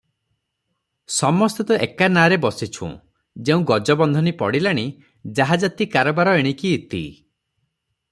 [1.15, 2.91] ସମସ୍ତେ ତ ଏକା ନାରେ ବସିଛୁଁ-
[3.51, 4.89] ଯେଉଁ ଗଜବନ୍ଧନୀ ପଡ଼ିଲାଣି,
[5.41, 7.07] ଜାହାଜାତି କାରବାର ଏଣିକି ଇତି।